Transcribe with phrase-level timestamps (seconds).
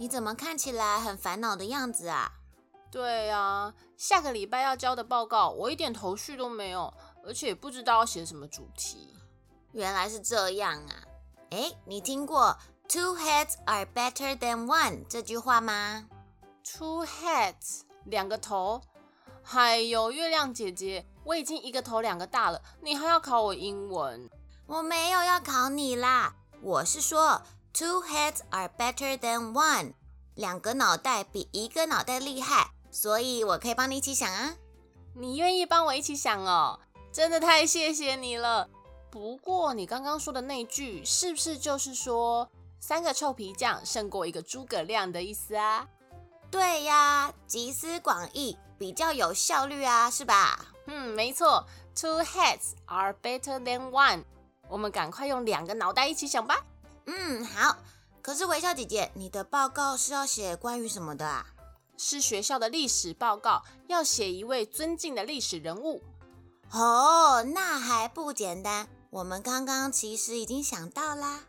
[0.00, 2.32] 你怎么看起来很烦恼的样子啊？
[2.90, 6.90] 对啊，下个礼拜要交的报告，我一点头绪都没有，
[7.22, 9.14] 而且不知道要写什么主题。
[9.72, 11.04] 原来是这样啊！
[11.50, 12.56] 哎，你听过
[12.88, 16.08] “Two heads are better than one” 这句话吗
[16.64, 18.80] ？Two heads，两个头。
[19.42, 24.30] 嗨呦，月亮姐姐，我已经一个头两个大了，你还要考我英文？
[24.66, 27.42] 我没有要考你啦，我是说。
[27.72, 29.94] Two heads are better than one，
[30.34, 34.56] 两个脑袋比一个脑袋厉害，所以我可以帮你一起想啊。
[35.14, 36.80] 你愿意帮我一起想哦？
[37.12, 38.68] 真的太谢谢你了。
[39.10, 45.88] 不过你刚刚说的那句，是不是就是说三个臭皮匠胜过一个诸葛亮的意思啊？
[46.50, 50.66] 对呀，集思广益，比较有效率啊，是吧？
[50.86, 51.64] 嗯，没错。
[51.94, 54.24] Two heads are better than one，
[54.68, 56.64] 我们赶快用两个脑袋一起想吧。
[57.06, 57.76] 嗯，好。
[58.22, 61.46] 可是微笑姐姐，你的报告是要写关于什么的啊？
[61.96, 66.02] 是学校的历史报告，要写一位尊敬的历史人物。
[66.70, 68.88] 哦，那还不简单。
[69.10, 71.40] 我们刚刚其实已经想到啦。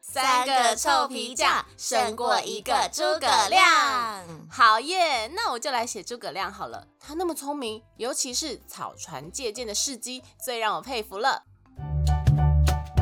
[0.00, 4.24] 三个臭皮匠胜过一个诸葛亮。
[4.48, 6.86] 好耶，那我就来写诸葛亮好了。
[7.00, 11.42] 他那么聪明，尤其是草船借箭的事迹，最让我佩服了。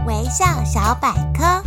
[0.07, 1.63] 微笑小百科。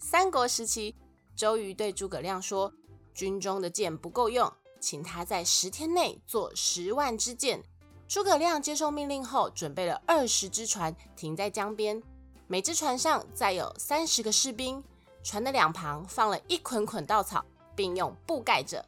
[0.00, 0.96] 三国时期，
[1.36, 2.72] 周瑜对诸葛亮说
[3.14, 7.62] ：“军中的箭不够用，请他在十天内做十万支箭。”
[8.08, 12.02] 诸葛亮接受命令后，准备了二十只船停在江边，
[12.48, 14.82] 每只船上载有三十个士兵，
[15.22, 17.44] 船的两旁放了一捆捆稻草，
[17.76, 18.84] 并用布盖着。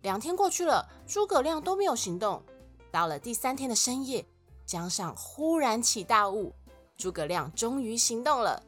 [0.00, 2.42] 两天过去了，诸葛亮都没有行动。
[2.90, 4.24] 到了第三天的深夜，
[4.64, 6.54] 江上忽然起大雾。
[6.96, 8.62] 诸葛亮终于行动了，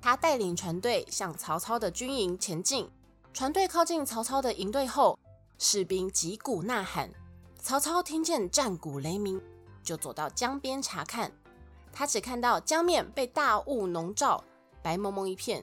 [0.00, 2.90] 他带领船队向曹操的军营前进。
[3.32, 5.18] 船队靠近曹操的营队后，
[5.58, 7.10] 士兵击鼓呐喊。
[7.60, 9.40] 曹操听见战鼓雷鸣，
[9.84, 11.30] 就走到江边查看。
[11.92, 14.42] 他只看到江面被大雾笼罩，
[14.82, 15.62] 白蒙蒙一片。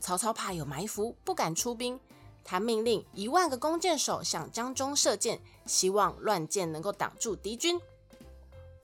[0.00, 1.98] 曹操怕有埋伏，不敢出兵。
[2.42, 7.80] 他命令一万个弓箭手向江中射箭，希望乱箭能够挡住敌军。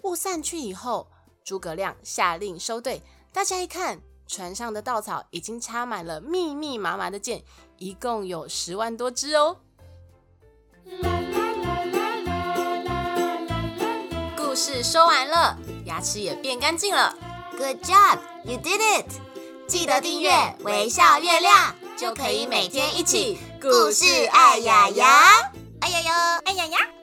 [0.03, 1.09] 雾散去以后。
[1.47, 3.01] 诸葛亮下令收队，
[3.33, 7.45] 大家一看，船上的稻草已经插满了密密麻麻的箭，
[7.79, 9.59] 一共有十万多支哦。
[14.37, 17.17] 故事说完了，牙齿也变干净了。
[17.57, 19.07] Good job, you did it！
[19.69, 20.33] 记得订阅
[20.65, 26.96] 微笑月亮，就可以每天一起故事爱牙牙，爱牙牙，爱牙牙。